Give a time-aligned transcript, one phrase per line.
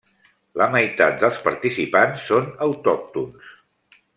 [0.61, 3.53] La meitat dels participants són autòctons.